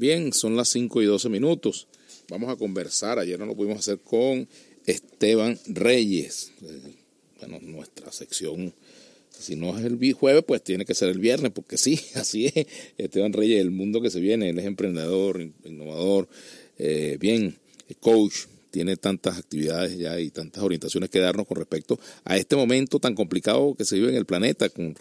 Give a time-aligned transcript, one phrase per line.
[0.00, 1.86] Bien, son las 5 y 12 minutos.
[2.30, 3.18] Vamos a conversar.
[3.18, 4.48] Ayer no lo pudimos hacer con
[4.86, 6.52] Esteban Reyes.
[6.62, 6.94] Eh,
[7.38, 8.72] bueno, nuestra sección,
[9.28, 12.66] si no es el jueves, pues tiene que ser el viernes, porque sí, así es.
[12.96, 16.30] Esteban Reyes, el mundo que se viene, él es emprendedor, innovador,
[16.78, 17.58] eh, bien,
[18.00, 23.00] coach, tiene tantas actividades ya y tantas orientaciones que darnos con respecto a este momento
[23.00, 24.96] tan complicado que se vive en el planeta con,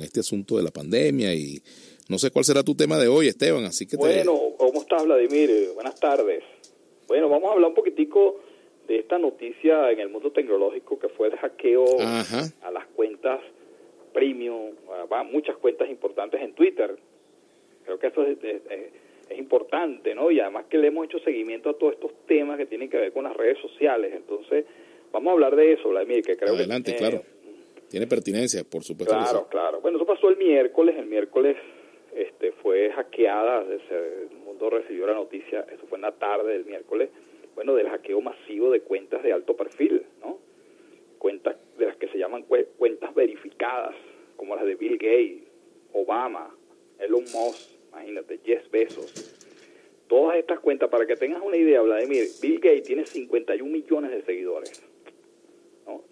[0.00, 1.60] este asunto de la pandemia y
[2.08, 5.70] no sé cuál será tu tema de hoy, Esteban, así que Bueno, ¿cómo estás, Vladimir?
[5.74, 6.42] Buenas tardes.
[7.08, 8.40] Bueno, vamos a hablar un poquitico
[8.86, 13.40] de esta noticia en el mundo tecnológico que fue el hackeo a las cuentas
[14.12, 14.72] premium,
[15.10, 16.96] a muchas cuentas importantes en Twitter.
[17.84, 18.38] Creo que eso es,
[19.28, 20.30] es importante, ¿no?
[20.30, 23.12] Y además que le hemos hecho seguimiento a todos estos temas que tienen que ver
[23.12, 24.12] con las redes sociales.
[24.14, 24.64] Entonces,
[25.12, 26.98] vamos a hablar de eso, Vladimir, que creo Adelante, que...
[26.98, 27.22] claro.
[27.88, 29.14] Tiene pertinencia, por supuesto.
[29.14, 29.80] Claro, claro.
[29.80, 30.96] Bueno, eso pasó el miércoles.
[30.98, 31.56] El miércoles
[32.14, 37.10] este, fue hackeada, el mundo recibió la noticia, eso fue en la tarde del miércoles,
[37.54, 40.38] bueno, del hackeo masivo de cuentas de alto perfil, ¿no?
[41.18, 43.94] Cuentas de las que se llaman cuentas verificadas,
[44.36, 45.42] como las de Bill Gates,
[45.92, 46.54] Obama,
[46.98, 49.40] Elon Musk, imagínate, 10 pesos.
[50.08, 54.22] Todas estas cuentas, para que tengas una idea, Vladimir, Bill Gates tiene 51 millones de
[54.22, 54.84] seguidores.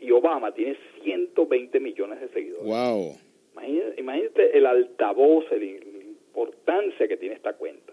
[0.01, 2.65] Y Obama tiene 120 millones de seguidores.
[2.65, 3.17] Wow.
[3.97, 5.57] Imagínate, el altavoz, la
[6.33, 7.93] importancia que tiene esta cuenta.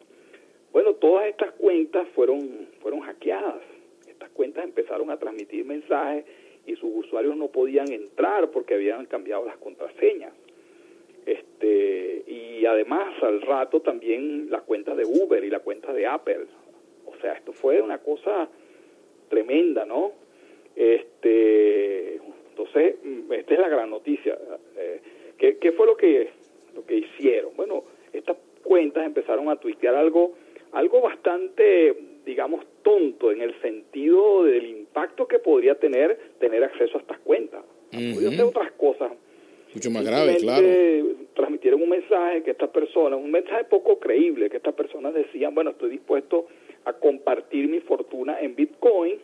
[0.72, 3.62] Bueno, todas estas cuentas fueron, fueron hackeadas.
[4.08, 6.26] Estas cuentas empezaron a transmitir mensajes
[6.66, 10.34] y sus usuarios no podían entrar porque habían cambiado las contraseñas.
[11.26, 16.46] Este, y además al rato también las cuentas de Uber y la cuenta de Apple.
[17.06, 18.48] O sea, esto fue una cosa
[19.30, 20.14] tremenda, ¿no?
[20.76, 22.16] Este,
[22.50, 24.38] entonces, mm, esta es la gran noticia.
[24.78, 25.02] Eh,
[25.38, 26.30] ¿qué, fue lo que,
[26.76, 27.56] lo que hicieron?
[27.56, 30.34] Bueno, estas cuentas empezaron a tuitear algo,
[30.72, 37.02] algo bastante, digamos, tonto en el sentido del impacto que podría tener tener acceso a
[37.02, 37.64] estas cuentas.
[37.92, 39.12] Podría hacer otras cosas
[39.74, 40.68] mucho más grave, claro.
[41.36, 45.72] Transmitieron un mensaje que estas personas, un mensaje poco creíble, que estas personas decían, bueno,
[45.72, 46.48] estoy dispuesto
[46.86, 49.20] a compartir mi fortuna en Bitcoin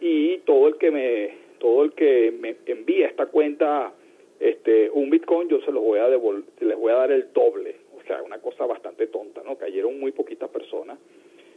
[0.00, 3.92] y todo el que me, todo el que me envía esta cuenta
[4.38, 7.76] este un Bitcoin, yo se los voy a devolver, les voy a dar el doble.
[8.04, 9.56] O sea, una cosa bastante tonta, ¿no?
[9.56, 10.98] Cayeron muy poquitas personas.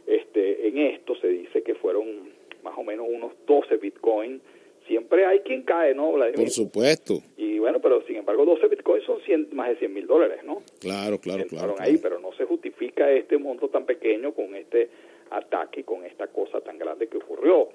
[0.06, 2.32] Este, en esto se dice que fueron
[2.62, 4.40] más o menos unos 12 Bitcoin
[4.88, 6.14] siempre hay quien cae, ¿no?
[6.34, 7.22] Por supuesto.
[7.36, 9.20] Y bueno, pero sin embargo 12 bitcoins son
[9.52, 10.62] más de 100 mil dólares, ¿no?
[10.80, 14.88] Claro, claro, claro, ahí, pero no se justifica este monto tan pequeño con este
[15.30, 17.68] ataque, con esta cosa tan grande que ocurrió.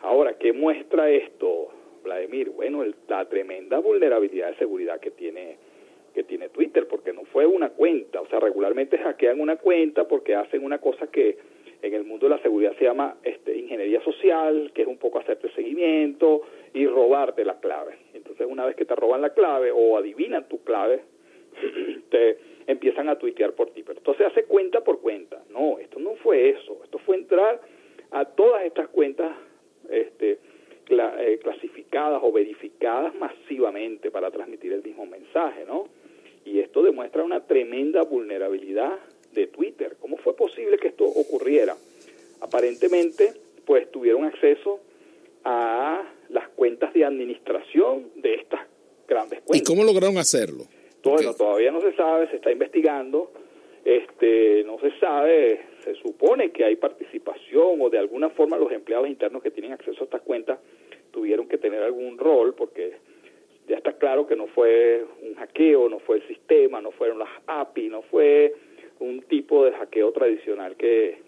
[0.00, 1.68] Ahora, ¿qué muestra esto,
[2.04, 2.50] Vladimir?
[2.50, 5.56] Bueno, la tremenda vulnerabilidad de seguridad que tiene
[6.18, 10.34] que tiene Twitter, porque no fue una cuenta, o sea, regularmente hackean una cuenta porque
[10.34, 11.38] hacen una cosa que
[11.80, 15.20] en el mundo de la seguridad se llama este, ingeniería social, que es un poco
[15.20, 16.42] hacerte seguimiento
[16.74, 17.98] y robarte la clave.
[18.14, 21.02] Entonces, una vez que te roban la clave o adivinan tu clave,
[22.10, 23.84] te empiezan a tuitear por ti.
[23.84, 25.40] Pero entonces hace cuenta por cuenta.
[25.50, 26.80] No, esto no fue eso.
[26.82, 27.60] Esto fue entrar
[28.10, 29.30] a todas estas cuentas
[29.88, 30.40] este,
[30.90, 35.86] eh, clasificadas o verificadas masivamente para transmitir el mismo mensaje, ¿no?
[36.48, 38.98] Y esto demuestra una tremenda vulnerabilidad
[39.32, 39.96] de Twitter.
[40.00, 41.76] ¿Cómo fue posible que esto ocurriera?
[42.40, 43.34] Aparentemente,
[43.66, 44.80] pues tuvieron acceso
[45.44, 48.60] a las cuentas de administración de estas
[49.06, 49.60] grandes cuentas.
[49.60, 50.64] ¿Y cómo lograron hacerlo?
[51.04, 53.30] Bueno, todavía no se sabe, se está investigando,
[53.84, 59.08] este, no se sabe, se supone que hay participación o de alguna forma los empleados
[59.08, 60.58] internos que tienen acceso a estas cuentas
[61.10, 62.96] tuvieron que tener algún rol porque
[63.68, 67.28] ya está claro que no fue un hackeo, no fue el sistema, no fueron las
[67.46, 68.54] API, no fue
[69.00, 71.18] un tipo de hackeo tradicional que,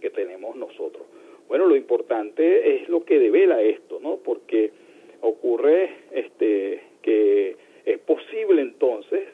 [0.00, 1.04] que tenemos nosotros.
[1.48, 4.16] Bueno, lo importante es lo que devela esto, ¿no?
[4.16, 4.72] Porque
[5.20, 9.28] ocurre este que es posible entonces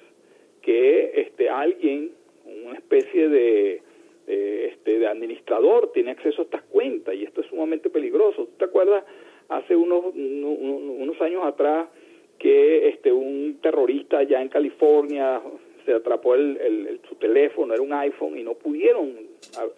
[0.60, 2.12] que este alguien,
[2.44, 3.82] una especie de,
[4.26, 8.44] este de administrador tiene acceso a estas cuentas y esto es sumamente peligroso.
[8.44, 9.04] ¿Tú te acuerdas
[9.48, 11.88] hace unos unos años atrás
[12.38, 15.40] que este un terrorista allá en California
[15.84, 19.16] se atrapó el, su teléfono, era un iPhone, y no pudieron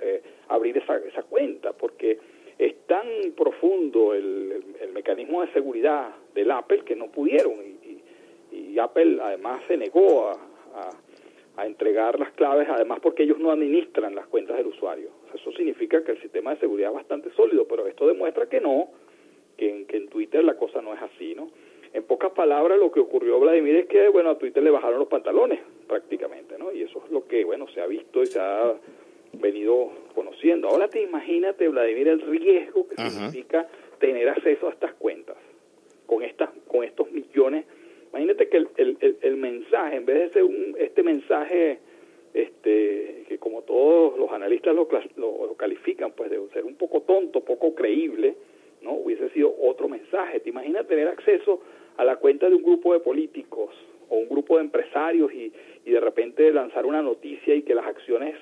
[0.00, 2.18] eh, abrir esa, esa cuenta porque
[2.58, 3.06] es tan
[3.36, 4.62] profundo el,
[4.92, 7.54] mecanismo de seguridad del Apple que no pudieron.
[7.54, 10.90] Y, Apple además se negó a,
[11.56, 15.10] a, entregar las claves, además porque ellos no administran las cuentas del usuario.
[15.32, 18.88] eso significa que el sistema de seguridad es bastante sólido, pero esto demuestra que no,
[19.56, 21.50] que en, que en Twitter la cosa no es así, ¿no?
[21.92, 25.08] En pocas palabras, lo que ocurrió, Vladimir, es que, bueno, a Twitter le bajaron los
[25.08, 26.72] pantalones prácticamente, ¿no?
[26.72, 28.74] Y eso es lo que, bueno, se ha visto y se ha
[29.34, 30.68] venido conociendo.
[30.68, 33.68] Ahora te imagínate, Vladimir, el riesgo que significa
[33.98, 35.36] tener acceso a estas cuentas
[36.06, 37.64] con estas con estos millones.
[38.10, 41.78] Imagínate que el, el, el, mensaje, en vez de ser un, este mensaje
[42.32, 47.40] este que como todos los analistas lo, lo, califican, pues de ser un poco tonto,
[47.40, 48.34] poco creíble,
[48.84, 48.92] ¿no?
[48.92, 50.40] Hubiese sido otro mensaje.
[50.40, 51.60] ¿Te imaginas tener acceso
[51.96, 53.70] a la cuenta de un grupo de políticos
[54.08, 55.52] o un grupo de empresarios y,
[55.84, 58.36] y de repente lanzar una noticia y que las acciones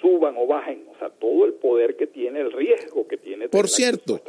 [0.00, 0.84] suban o bajen?
[0.94, 3.48] O sea, todo el poder que tiene, el riesgo que tiene.
[3.48, 4.20] Por cierto,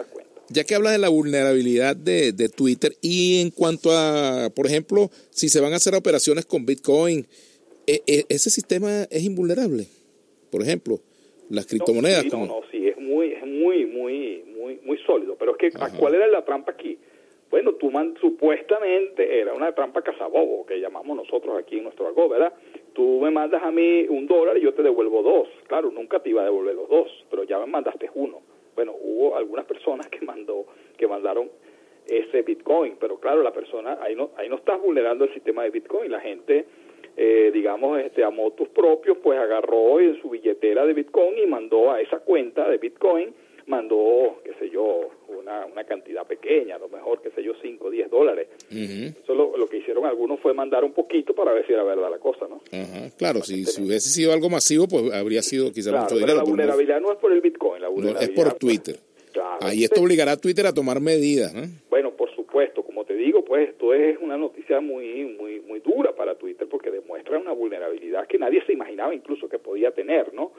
[0.50, 5.10] ya que hablas de la vulnerabilidad de, de Twitter y en cuanto a, por ejemplo,
[5.30, 7.28] si se van a hacer operaciones con Bitcoin,
[7.86, 9.88] e, e, ese sistema es invulnerable.
[10.52, 11.00] Por ejemplo,
[11.50, 12.26] las criptomonedas.
[12.26, 14.39] No, no, sí, es muy, es muy, muy,
[14.90, 15.36] muy, sólido.
[15.38, 16.98] Pero es que, ¿cuál era la trampa aquí?
[17.50, 22.30] Bueno, tú man, supuestamente era una trampa cazabobo, que llamamos nosotros aquí en nuestro algo,
[22.30, 22.54] ¿verdad?
[22.94, 25.48] Tú me mandas a mí un dólar y yo te devuelvo dos.
[25.68, 28.42] Claro, nunca te iba a devolver los dos, pero ya me mandaste uno.
[28.76, 30.66] Bueno, hubo algunas personas que mandó,
[30.98, 31.50] que mandaron
[32.08, 35.70] ese Bitcoin, pero claro, la persona, ahí no, ahí no estás vulnerando el sistema de
[35.72, 36.66] Bitcoin, la gente
[37.22, 41.92] eh, digamos, este, a motos propios, pues agarró en su billetera de Bitcoin y mandó
[41.92, 43.34] a esa cuenta de Bitcoin,
[43.70, 47.88] mandó, qué sé yo, una, una cantidad pequeña, a lo mejor, qué sé yo, 5
[47.88, 48.48] o 10 dólares.
[48.70, 52.18] Eso lo, que hicieron algunos fue mandar un poquito para ver si era verdad la
[52.18, 52.62] cosa, ¿no?
[53.18, 56.38] Claro, si, si, hubiese sido algo masivo, pues habría sido quizás mucho dinero.
[56.38, 58.98] la vulnerabilidad no es por el Bitcoin, la vulnerabilidad es por Twitter.
[59.62, 61.62] Ahí esto obligará a Twitter a tomar medidas, ¿no?
[61.90, 66.16] Bueno, por supuesto, como te digo, pues esto es una noticia muy, muy, muy dura
[66.16, 70.52] para Twitter porque demuestra una vulnerabilidad que nadie se imaginaba incluso que podía tener, ¿no?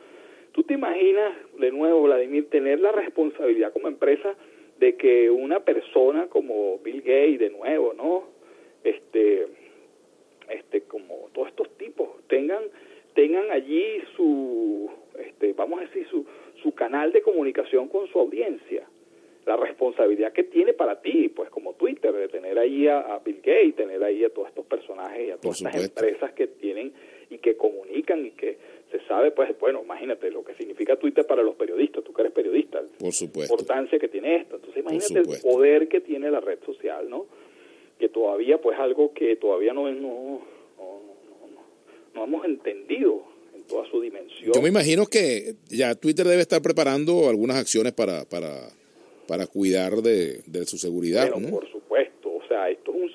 [0.60, 4.34] ¿Tú te imaginas, de nuevo, Vladimir, tener la responsabilidad como empresa
[4.78, 8.24] de que una persona como Bill Gates, de nuevo, ¿no?
[8.84, 9.46] Este,
[10.50, 12.62] este, como todos estos tipos tengan,
[13.14, 16.26] tengan allí su, este, vamos a decir, su,
[16.62, 18.86] su canal de comunicación con su audiencia
[19.46, 23.76] la responsabilidad que tiene para ti, pues como Twitter, de tener ahí a, Bill Gates,
[23.76, 26.92] tener ahí a todos estos personajes y a todas estas empresas que tienen
[27.30, 28.58] y que comunican y que
[28.90, 32.32] se sabe, pues bueno, imagínate lo que significa Twitter para los periodistas, tú que eres
[32.32, 33.54] periodista, Por supuesto.
[33.54, 34.56] la importancia que tiene esto.
[34.56, 37.26] Entonces imagínate el poder que tiene la red social, ¿no?
[37.98, 40.42] Que todavía, pues algo que todavía no, no,
[40.78, 41.00] no,
[41.52, 41.62] no,
[42.14, 43.22] no hemos entendido
[43.54, 44.52] en toda su dimensión.
[44.52, 48.70] Yo me imagino que ya Twitter debe estar preparando algunas acciones para, para
[49.30, 51.30] para cuidar de, su seguridad.
[51.30, 53.10] Bueno, por supuesto, o sea, esto es un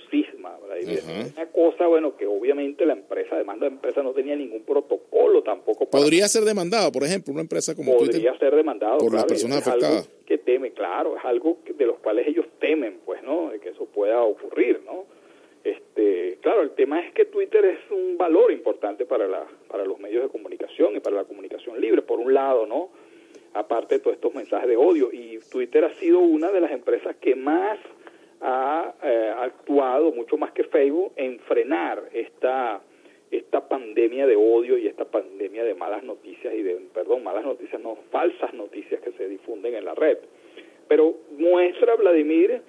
[0.86, 5.44] cisma, una cosa, bueno, que obviamente la empresa, demanda de empresa no tenía ningún protocolo
[5.44, 5.90] tampoco.
[5.90, 9.00] Podría ser demandado, por ejemplo, una empresa como Podría ser demandado.
[9.00, 10.10] Por las personas afectadas.
[10.26, 13.50] Que teme, claro, es algo de los cuales ellos temen, pues, ¿no?
[13.50, 15.06] De que eso pueda ocurrir, ¿no?
[15.64, 20.00] Este, claro, el tema es que Twitter es un valor importante para, la, para los
[20.00, 22.90] medios de comunicación y para la comunicación libre, por un lado, ¿no?
[23.56, 25.12] aparte de todos estos mensajes de odio.
[25.12, 27.80] Y Twitter ha sido una de las empresas que más
[28.42, 32.82] ha eh, actuado, mucho más que Facebook, en frenar esta,
[33.32, 37.82] esta pandemia de odio y esta pandemia de malas noticias y de, perdón, malas noticias,
[37.82, 40.18] no, falsas noticias que se difunden en la red.
[40.88, 42.62] Pero muestra, Vladimir,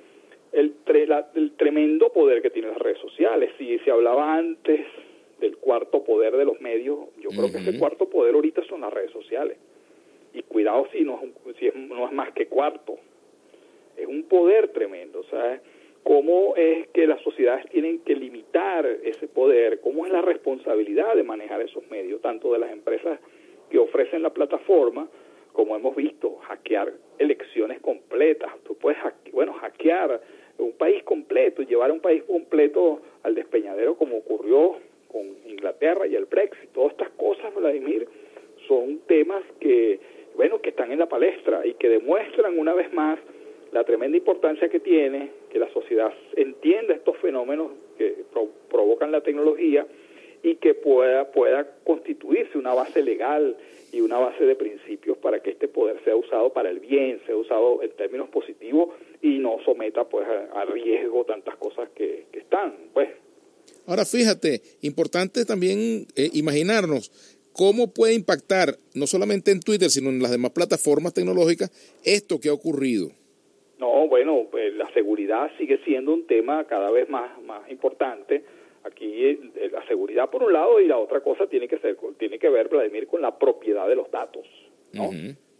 [0.52, 0.74] el,
[1.34, 3.50] el tremendo poder que tienen las redes sociales.
[3.58, 4.86] Si se hablaba antes
[5.40, 8.92] del cuarto poder de los medios, yo creo que ese cuarto poder ahorita son las
[8.92, 9.58] redes sociales
[10.32, 11.20] y cuidado si no,
[11.58, 12.98] si no es más que cuarto.
[13.96, 15.60] Es un poder tremendo, ¿sabes?
[16.02, 19.80] ¿Cómo es que las sociedades tienen que limitar ese poder?
[19.80, 23.18] ¿Cómo es la responsabilidad de manejar esos medios, tanto de las empresas
[23.70, 25.08] que ofrecen la plataforma,
[25.52, 28.52] como hemos visto, hackear elecciones completas?
[28.64, 28.98] Tú puedes,
[29.32, 30.20] bueno, hackear
[30.58, 34.76] un país completo, llevar un país completo al despeñadero como ocurrió
[35.08, 36.70] con Inglaterra y el Brexit.
[36.70, 38.06] Todas estas cosas, Vladimir,
[38.68, 39.98] son temas que
[40.36, 43.18] bueno, que están en la palestra y que demuestran una vez más
[43.76, 48.24] la tremenda importancia que tiene que la sociedad entienda estos fenómenos que
[48.70, 49.86] provocan la tecnología
[50.42, 53.54] y que pueda, pueda constituirse una base legal
[53.92, 57.36] y una base de principios para que este poder sea usado para el bien, sea
[57.36, 62.72] usado en términos positivos y no someta pues a, riesgo tantas cosas que, están.
[62.94, 63.10] pues.
[63.86, 67.10] Ahora fíjate, importante también eh, imaginarnos
[67.52, 71.70] ¿Cómo puede impactar, no solamente en Twitter, sino en las demás plataformas tecnológicas,
[72.04, 73.12] esto que ha ocurrido?
[73.78, 78.44] No, bueno, pues la seguridad sigue siendo un tema cada vez más, más importante.
[78.84, 82.38] Aquí eh, la seguridad por un lado y la otra cosa tiene que ser tiene
[82.38, 84.46] que ver Vladimir con la propiedad de los datos,
[84.92, 85.10] ¿no?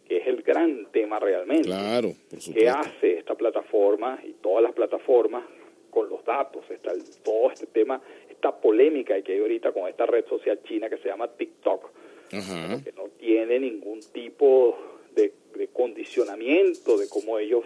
[0.09, 1.65] Que es el gran tema realmente.
[1.65, 2.53] Claro, por supuesto.
[2.55, 5.45] ¿Qué hace esta plataforma y todas las plataformas
[5.91, 6.65] con los datos?
[6.71, 6.93] Está
[7.25, 8.01] todo este tema
[8.37, 11.91] esta polémica que hay ahorita con esta red social china que se llama TikTok,
[12.31, 14.77] que no tiene ningún tipo
[15.15, 17.65] de, de condicionamiento de cómo ellos,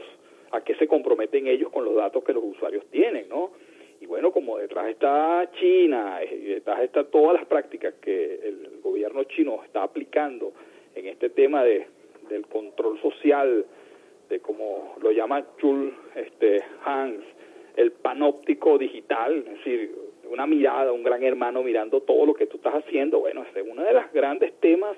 [0.53, 3.51] a qué se comprometen ellos con los datos que los usuarios tienen, ¿no?
[4.01, 9.25] Y bueno, como detrás está China, y detrás está todas las prácticas que el gobierno
[9.25, 10.53] chino está aplicando
[10.95, 11.87] en este tema de,
[12.29, 13.67] del control social,
[14.29, 17.23] de como lo llama Chul este, Hans,
[17.77, 19.95] el panóptico digital, es decir,
[20.31, 23.83] una mirada, un gran hermano mirando todo lo que tú estás haciendo, bueno, es uno
[23.83, 24.97] de los grandes temas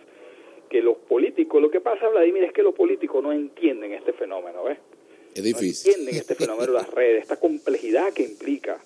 [0.69, 4.65] que los políticos, lo que pasa, Vladimir, es que los políticos no entienden este fenómeno,
[4.65, 4.79] ¿ves?
[5.35, 5.93] Es difícil.
[5.93, 8.81] No entienden este fenómeno de las redes, esta complejidad que implica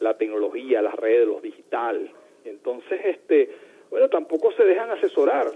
[0.00, 2.10] la tecnología, las redes, los digital.
[2.44, 3.50] Entonces, este,
[3.90, 5.52] bueno, tampoco se dejan asesorar.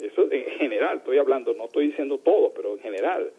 [0.00, 3.30] Eso en general, estoy hablando, no estoy diciendo todo, pero en general.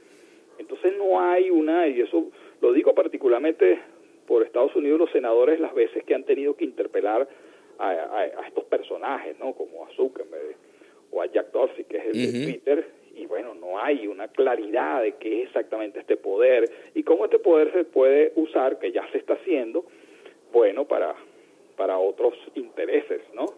[0.58, 3.80] Entonces no hay una, y eso lo digo particularmente
[4.28, 7.28] por Estados Unidos, los senadores las veces que han tenido que interpelar
[7.78, 9.54] a, a, estos personajes, ¿no?
[9.54, 10.56] Como a Zuckerberg
[11.12, 15.02] o a Jack Dorsey, que es el de Twitter, y bueno, no hay una claridad
[15.02, 19.10] de qué es exactamente este poder y cómo este poder se puede usar, que ya
[19.12, 19.86] se está haciendo,
[20.52, 21.16] bueno para,
[21.78, 23.54] para otros intereses, ¿no?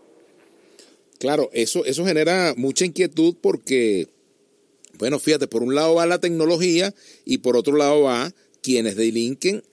[1.19, 4.07] Claro, eso, eso genera mucha inquietud porque,
[4.99, 6.93] bueno, fíjate, por un lado va la tecnología
[7.25, 9.63] y por otro lado va quienes delinquen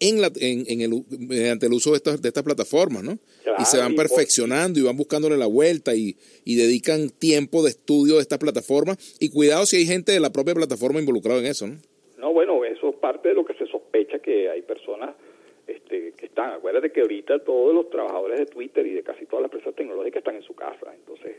[0.00, 3.18] en la, en, el, mediante el uso de estas, de estas plataformas, ¿no?
[3.60, 8.16] Y se van perfeccionando y van buscándole la vuelta y, y dedican tiempo de estudio
[8.16, 9.16] de estas plataformas.
[9.20, 11.76] Y cuidado si hay gente de la propia plataforma involucrada en eso, ¿no?
[12.18, 15.16] No, bueno, eso es parte de lo que se sospecha que hay personas
[15.66, 16.52] este, que están.
[16.52, 20.18] Acuérdate que ahorita todos los trabajadores de Twitter y de casi todas las empresas tecnológicas
[20.18, 20.92] están en su casa.
[20.94, 21.36] Entonces,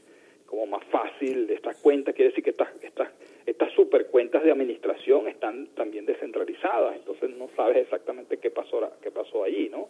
[0.48, 3.10] como más fácil, estas cuentas, quiere decir que estas, estas,
[3.46, 6.96] estas super cuentas de administración están también descentralizadas.
[6.96, 9.88] Entonces, no sabes exactamente qué pasó, qué pasó allí, ¿no?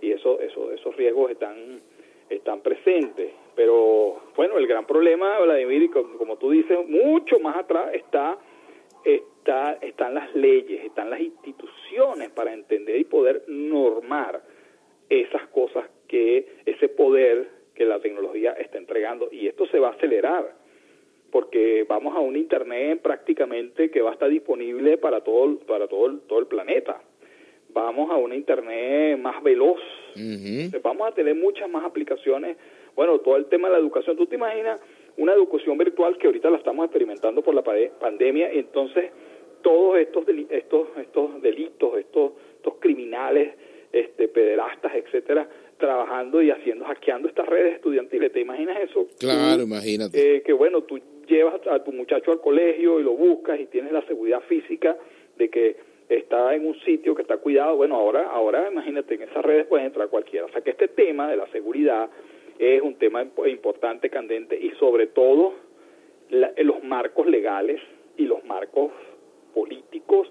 [0.00, 1.80] Y eso, eso, esos riesgos están
[2.28, 3.30] están presentes.
[3.54, 8.38] Pero bueno, el gran problema, Vladimir, como tú dices, mucho más atrás está
[9.06, 14.42] está, están las leyes, están las instituciones para entender y poder normar
[15.08, 19.92] esas cosas que ese poder que la tecnología está entregando y esto se va a
[19.92, 20.54] acelerar
[21.30, 26.18] porque vamos a un internet prácticamente que va a estar disponible para todo para todo
[26.26, 27.00] todo el planeta
[27.82, 29.80] vamos a un internet más veloz
[30.82, 32.56] vamos a tener muchas más aplicaciones
[32.94, 34.80] bueno todo el tema de la educación tú te imaginas
[35.18, 39.10] una educación virtual que ahorita la estamos experimentando por la pandemia, entonces
[39.62, 43.54] todos estos estos estos delitos, estos estos criminales,
[43.92, 48.32] este pederastas, etcétera, trabajando y haciendo hackeando estas redes estudiantiles.
[48.32, 49.06] ¿Te imaginas eso?
[49.18, 50.36] Claro, imagínate.
[50.36, 53.92] Eh, que bueno, tú llevas a tu muchacho al colegio y lo buscas y tienes
[53.92, 54.96] la seguridad física
[55.36, 55.76] de que
[56.08, 57.76] está en un sitio que está cuidado.
[57.76, 60.46] Bueno, ahora ahora imagínate en esas redes puede entrar cualquiera.
[60.46, 62.08] O sea, que este tema de la seguridad
[62.58, 65.54] es un tema importante, candente, y sobre todo
[66.28, 67.80] los marcos legales
[68.16, 68.90] y los marcos
[69.54, 70.30] políticos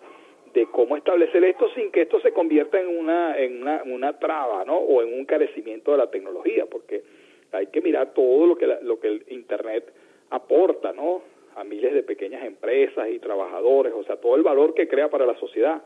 [0.53, 4.63] de cómo establecer esto sin que esto se convierta en una, en una, una traba,
[4.65, 4.77] ¿no?
[4.77, 7.03] O en un carecimiento de la tecnología, porque
[7.51, 9.93] hay que mirar todo lo que, lo que el Internet
[10.29, 11.21] aporta, ¿no?
[11.55, 15.25] A miles de pequeñas empresas y trabajadores, o sea, todo el valor que crea para
[15.25, 15.81] la sociedad.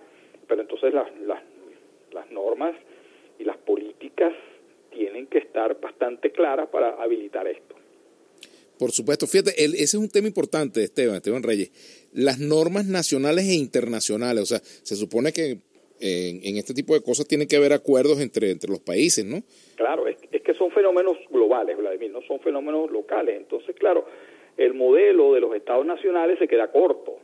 [0.47, 1.41] Pero entonces las, las,
[2.11, 2.75] las normas
[3.37, 4.33] y las políticas
[4.91, 7.75] tienen que estar bastante claras para habilitar esto.
[8.77, 11.69] Por supuesto, fíjate, ese es un tema importante, Esteban, Esteban Reyes.
[12.13, 15.57] Las normas nacionales e internacionales, o sea, se supone que
[15.99, 19.43] en, este tipo de cosas tienen que haber acuerdos entre, entre los países, ¿no?
[19.75, 23.35] Claro, es, es que son fenómenos globales, Vladimir, no son fenómenos locales.
[23.35, 24.05] Entonces, claro,
[24.59, 27.15] el modelo de los estados nacionales se queda corto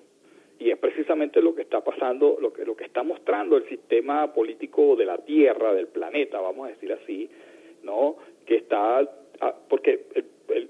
[0.57, 4.33] y es precisamente lo que está pasando, lo que, lo que está mostrando el sistema
[4.33, 7.29] político de la Tierra, del planeta, vamos a decir así,
[7.83, 8.15] ¿no?
[8.45, 8.99] Que está,
[9.41, 10.05] ah, porque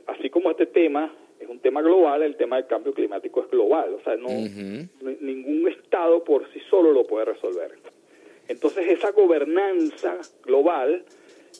[0.08, 3.94] así como este tema es un tema global, el tema del cambio climático es global,
[3.94, 4.30] o sea, no,
[5.22, 7.74] ningún estado por sí solo lo puede resolver.
[8.48, 11.04] Entonces esa gobernanza global,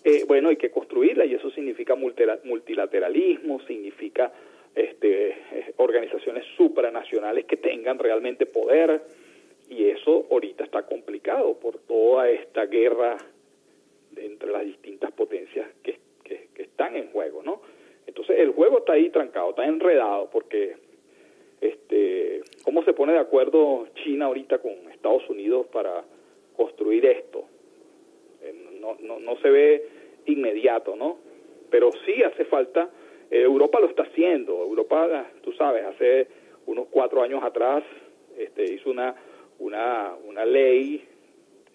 [0.04, 4.32] eh, bueno, hay que construirla y eso significa multilateralismo, significa
[4.76, 9.02] este, eh, organizaciones supranacionales que tengan realmente poder
[9.70, 13.18] y eso ahorita está complicado por toda esta guerra
[14.16, 17.62] entre las distintas potencias que, que, están en juego, ¿no?
[18.06, 20.76] Entonces el juego está ahí trancado, está enredado, porque
[21.62, 26.04] este, ¿cómo se pone de acuerdo China ahorita con Estados Unidos para
[26.56, 27.46] construir esto?
[28.42, 29.88] Eh, no, no, no se ve
[30.26, 31.18] inmediato, ¿no?
[31.70, 32.90] Pero sí hace falta,
[33.32, 36.28] eh, Europa lo está haciendo, Europa, tú sabes, hace
[36.66, 37.84] unos cuatro años atrás
[38.38, 39.16] este, hizo una,
[39.60, 41.04] una, una ley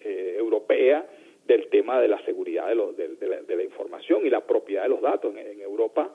[0.01, 1.05] eh, europea
[1.45, 5.01] del tema de la seguridad de, los, de, la, información y la propiedad de los
[5.01, 5.35] datos.
[5.35, 6.09] En, Europa,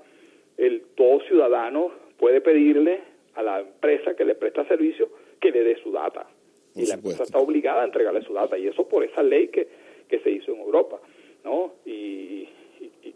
[0.57, 3.01] el, todo ciudadano puede pedirle
[3.35, 5.09] a la empresa que le presta servicio
[5.41, 6.27] que le dé su data.
[6.75, 8.57] y la empresa está obligada a entregarle su data.
[8.57, 9.69] Y eso por esa ley que,
[10.09, 11.01] que se hizo en Europa.
[11.45, 11.75] ¿no?
[11.85, 12.49] Y,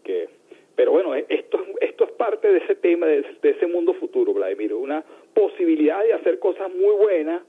[0.03, 0.40] que...
[0.81, 4.73] Pero bueno, esto, esto es parte de ese tema, de, ese mundo futuro, Vladimir.
[4.73, 7.43] Una posibilidad de hacer cosas muy buenas,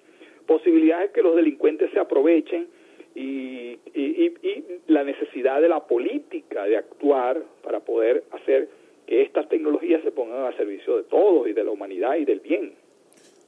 [0.46, 2.68] posibilidades que los delincuentes se aprovechen
[3.14, 8.68] y, y, y, la necesidad de la política de actuar para poder hacer
[9.06, 12.40] que estas tecnologías se pongan al servicio de todos y de la humanidad y del
[12.40, 12.74] bien.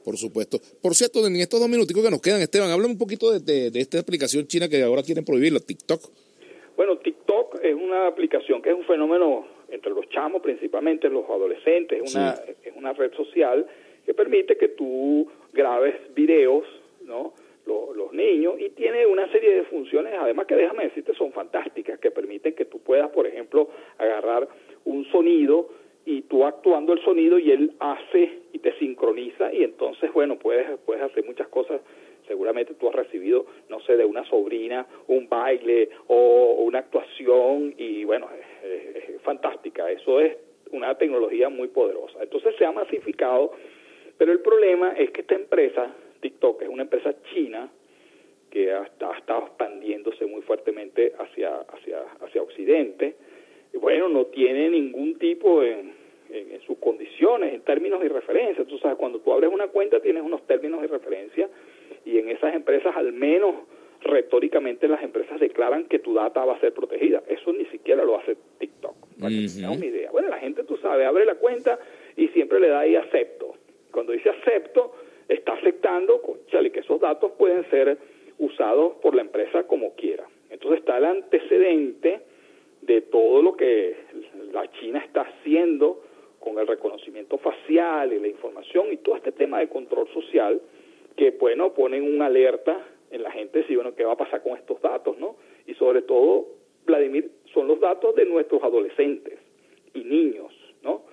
[0.03, 0.57] Por supuesto.
[0.81, 3.79] Por cierto, en estos dos minutos que nos quedan, Esteban, háblame un poquito de, de,
[3.79, 6.01] esta aplicación china que ahora quieren prohibirla, TikTok.
[6.75, 12.01] Bueno, TikTok es una aplicación que es un fenómeno entre los chamos, principalmente los adolescentes,
[12.03, 13.65] es una, es una red social
[14.05, 16.65] que permite que tú grabes videos,
[17.03, 17.33] ¿no?
[17.65, 22.11] los, niños y tiene una serie de funciones, además que déjame decirte, son fantásticas, que
[22.11, 24.47] permiten que tú puedas, por ejemplo, agarrar
[24.85, 25.69] un sonido
[26.05, 30.67] y tú actuando el sonido y él hace y te sincroniza y entonces, bueno, puedes,
[30.85, 31.81] puedes hacer muchas cosas.
[32.27, 38.03] Seguramente tú has recibido, no sé, de una sobrina, un baile o una actuación y
[38.03, 38.29] bueno,
[38.63, 38.94] es
[39.25, 39.91] fantástica.
[39.91, 40.37] Eso es
[40.71, 42.19] una tecnología muy poderosa.
[42.21, 43.51] Entonces se ha masificado,
[44.17, 47.69] pero el problema es que esta empresa TikTok es una empresa china
[48.49, 53.15] que ha, estado expandiéndose muy fuertemente hacia, hacia, hacia Occidente.
[53.73, 55.93] Bueno, no tiene ningún tipo en,
[56.29, 58.65] en, sus condiciones, en términos y referencias.
[58.67, 61.49] Tú sabes, cuando tú abres una cuenta tienes unos términos y referencias
[62.05, 63.55] y en esas empresas al menos
[64.01, 67.23] retóricamente las empresas declaran que tu data va a ser protegida.
[67.27, 68.74] Eso ni siquiera lo hace TikTok.
[69.19, 69.33] Para
[69.71, 70.11] una idea.
[70.11, 71.79] Bueno, la gente, tú sabes, abre la cuenta
[72.15, 73.55] y siempre le da ahí acepto.
[73.91, 74.93] Cuando dice acepto,
[75.27, 77.97] está afectando, que esos datos pueden ser
[78.37, 80.25] usados por la empresa como quiera.
[80.49, 82.21] Entonces está el antecedente
[82.81, 83.95] de todo lo que
[84.51, 86.03] la China está haciendo
[86.39, 90.61] con el reconocimiento facial y la información y todo este tema de control social
[91.15, 94.57] que, bueno, ponen una alerta en la gente si, bueno, ¿qué va a pasar con
[94.57, 95.37] estos datos, no?
[95.65, 96.47] Y sobre todo,
[96.85, 99.39] Vladimir, son los datos de nuestros adolescentes
[99.93, 101.03] y niños, ¿no?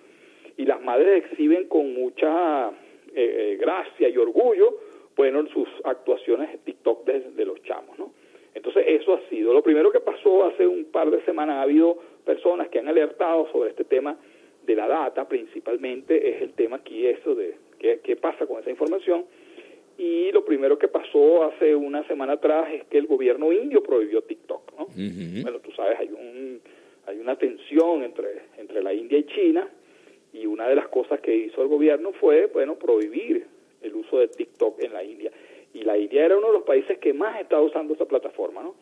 [0.57, 2.71] Y las madres exhiben con mucha
[3.15, 4.79] eh, gracia y orgullo,
[5.17, 8.13] bueno, sus actuaciones TikTok de, los chamos, ¿no?
[8.55, 9.53] Entonces eso ha sido.
[9.53, 13.49] Lo primero que pasó hace un par de semanas, ha habido personas que han alertado
[13.51, 14.17] sobre este tema
[14.65, 19.25] de la data, principalmente es el tema aquí eso de qué pasa con esa información.
[20.03, 24.23] Y lo primero que pasó hace una semana atrás es que el gobierno indio prohibió
[24.23, 24.87] TikTok, ¿no?
[25.43, 26.61] Bueno, tú sabes, hay un
[27.07, 29.69] hay una tensión entre entre la India y China
[30.33, 33.47] y una de las cosas que hizo el gobierno fue, bueno, prohibir
[33.81, 35.31] el uso de TikTok en la India.
[35.73, 38.75] Y la India era uno de los países que más estaba usando esa plataforma, ¿no?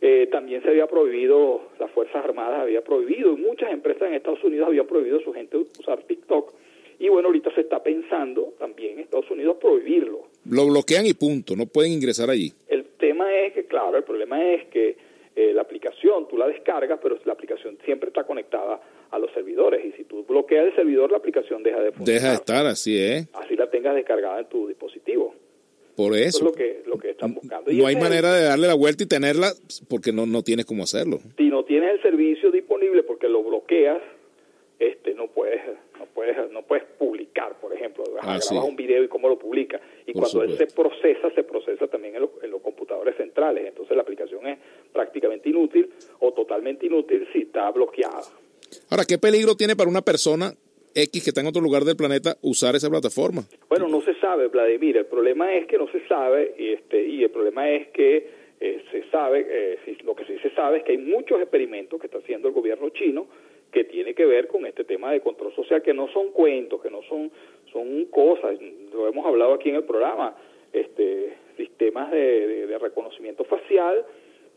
[0.00, 4.42] Eh, también se había prohibido, las Fuerzas Armadas había prohibido, y muchas empresas en Estados
[4.42, 6.52] Unidos habían prohibido a su gente usar TikTok.
[6.98, 10.33] Y bueno, ahorita se está pensando también en Estados Unidos prohibirlo.
[10.48, 12.52] Lo bloquean y punto, no pueden ingresar allí.
[12.68, 14.96] El tema es que, claro, el problema es que
[15.36, 18.80] eh, la aplicación, tú la descargas, pero la aplicación siempre está conectada
[19.10, 22.14] a los servidores y si tú bloqueas el servidor, la aplicación deja de funcionar.
[22.14, 23.28] Deja de estar, así es.
[23.34, 25.34] Así la tengas descargada en tu dispositivo.
[25.96, 26.38] Por eso.
[26.38, 27.70] es lo que, lo que están buscando.
[27.70, 29.52] no hay manera de darle la vuelta y tenerla
[29.88, 31.18] porque no, no tienes cómo hacerlo.
[31.36, 33.98] Si no tienes el servicio disponible porque lo bloqueas,
[34.78, 35.60] este no puedes
[35.98, 39.80] no puedes no puedes publicar por ejemplo ah, grabas un video y cómo lo publica.
[40.06, 43.66] Y cuando él se procesa se procesa también en, los computadores centrales.
[43.66, 44.58] Entonces la aplicación es
[44.92, 48.22] prácticamente inútil o totalmente inútil si está bloqueada.
[48.90, 50.52] Ahora qué peligro tiene para una persona
[50.94, 54.48] X que está en otro lugar del planeta usar esa plataforma bueno no se sabe
[54.48, 54.96] Vladimir.
[54.96, 58.82] El problema es que no se sabe y este y el problema es que eh,
[58.90, 62.18] se sabe, eh, lo que sí se sabe es que hay muchos experimentos que está
[62.18, 63.26] haciendo el gobierno chino
[63.74, 66.90] que tiene que ver con este tema de control social, que no son cuentos, que
[66.90, 67.32] no son,
[67.72, 68.56] son cosas,
[68.92, 70.36] lo hemos hablado aquí en el programa,
[70.72, 74.04] este, sistemas de, reconocimiento facial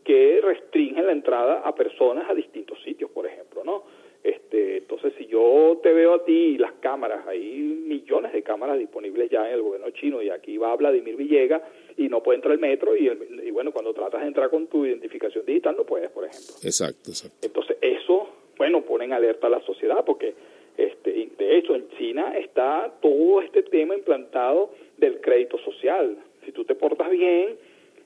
[0.04, 3.84] que restringen la entrada a personas a distintos sitios, por ejemplo, ¿no?
[4.22, 8.78] Este, entonces, si yo te veo a ti y las cámaras, hay millones de cámaras
[8.78, 11.62] disponibles ya en el gobierno chino y aquí va Vladimir Villegas
[11.96, 13.08] y no puede entrar el metro y,
[13.44, 16.54] y bueno, cuando tratas de entrar con tu identificación digital no puedes, por ejemplo.
[16.62, 17.46] Exacto, exacto.
[17.46, 20.34] Entonces, eso bueno, ponen alerta a la sociedad porque
[20.76, 26.16] este, de hecho en China está todo este tema implantado del crédito social.
[26.44, 27.56] Si tú te portas bien,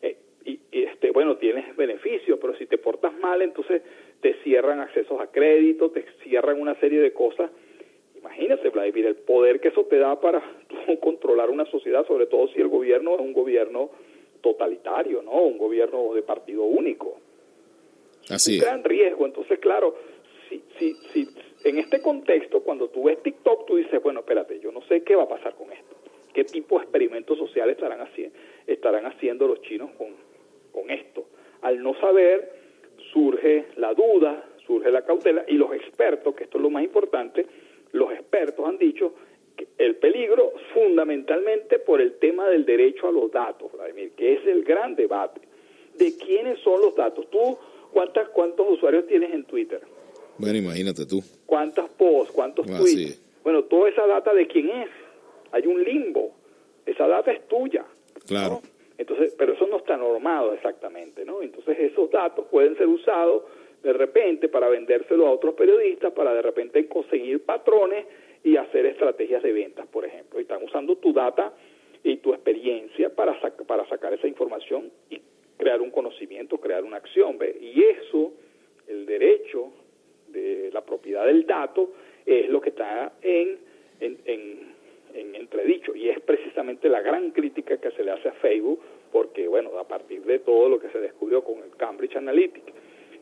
[0.02, 3.82] eh, y, este, bueno, tienes beneficios, pero si te portas mal, entonces
[4.20, 7.50] te cierran accesos a crédito, te cierran una serie de cosas.
[8.18, 10.42] Imagínate, Vladimir, el poder que eso te da para
[11.00, 13.90] controlar una sociedad, sobre todo si el gobierno es un gobierno
[14.40, 15.42] totalitario, ¿no?
[15.42, 17.18] Un gobierno de partido único.
[18.28, 19.26] Así un gran riesgo.
[19.26, 19.94] Entonces, claro,
[20.52, 21.28] si, si, si,
[21.64, 25.14] en este contexto, cuando tú ves TikTok, tú dices, bueno, espérate, yo no sé qué
[25.14, 25.96] va a pasar con esto.
[26.32, 28.36] ¿Qué tipo de experimentos sociales estarán, haciendo
[28.66, 30.08] estarán haciendo los chinos con,
[30.72, 31.26] con esto?
[31.60, 32.52] Al no saber,
[33.12, 37.46] surge la duda, surge la cautela y los expertos, que esto es lo más importante,
[37.92, 39.14] los expertos han dicho
[39.56, 44.46] que el peligro fundamentalmente por el tema del derecho a los datos, Vladimir, que es
[44.46, 45.42] el gran debate.
[45.94, 47.28] ¿De quiénes son los datos?
[47.30, 47.58] ¿Tú
[47.92, 49.82] cuántas, cuántos usuarios tienes en Twitter?
[50.42, 51.20] Bueno, imagínate tú.
[51.46, 52.32] ¿Cuántas posts?
[52.34, 53.14] ¿Cuántos Ah, tweets?
[53.14, 53.22] sí.
[53.44, 54.88] Bueno, toda esa data de quién es.
[55.52, 56.32] Hay un limbo.
[56.84, 57.84] Esa data es tuya.
[58.26, 58.60] Claro.
[58.62, 58.62] ¿no?
[58.98, 61.42] Entonces, pero eso no está normado exactamente, ¿no?
[61.42, 63.44] Entonces esos datos pueden ser usados
[63.82, 68.04] de repente para vendérselo a otros periodistas, para de repente conseguir patrones
[68.44, 70.38] y hacer estrategias de ventas, por ejemplo.
[70.38, 71.52] Y están usando tu data
[72.04, 75.20] y tu experiencia para, sac- para sacar esa información y
[75.56, 77.38] crear un conocimiento, crear una acción.
[77.38, 77.56] ¿ve?
[77.60, 78.32] Y eso,
[78.88, 79.72] el derecho
[80.28, 80.82] de la
[81.68, 81.92] propiedad del dato,
[82.24, 83.58] es lo que está en,
[84.00, 84.74] en, en,
[85.14, 85.94] en entredicho.
[85.94, 88.80] Y es precisamente la gran crítica que se le hace a Facebook,
[89.12, 92.72] porque, bueno, a partir de todo lo que se descubrió con el Cambridge Analytica,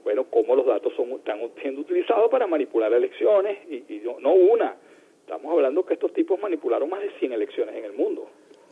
[0.05, 4.33] bueno, cómo los datos son, están siendo utilizados para manipular elecciones, y, y no, no
[4.33, 4.77] una.
[5.21, 8.29] Estamos hablando que estos tipos manipularon más de 100 elecciones en el mundo.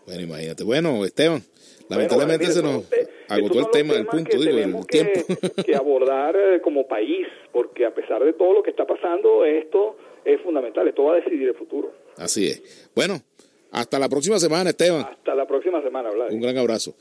[0.07, 0.65] Bueno, imagínate.
[0.65, 1.43] Bueno, Esteban,
[1.91, 5.05] lamentablemente Bueno, se mire, nos agotó el tema, el punto, que digo, tenemos el que-
[5.25, 5.63] tiempo.
[5.67, 9.97] que abordar eh, como país, porque a pesar de todo lo que está pasando, esto
[10.25, 11.93] es fundamental, esto va a decidir el futuro.
[12.17, 12.91] Así es.
[12.95, 13.21] Bueno,
[13.71, 15.03] hasta la próxima semana, Esteban.
[15.03, 16.33] Hasta la próxima semana, Vlad.
[16.33, 16.95] Un gran abrazo.